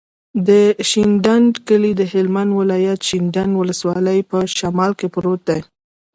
د 0.47 0.49
شینډنډ 0.89 1.51
کلی 1.67 1.91
د 1.97 2.01
هلمند 2.13 2.51
ولایت، 2.59 2.99
شینډنډ 3.09 3.53
ولسوالي 3.55 4.19
په 4.29 4.37
شمال 4.57 4.91
کې 4.99 5.07
پروت 5.13 5.41
دی. 5.49 5.61